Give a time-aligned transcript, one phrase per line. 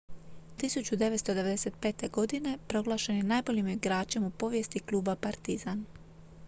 [0.59, 2.09] 1995.
[2.11, 5.85] godine proglašen je najboljim igračem u povijesti kluba partizan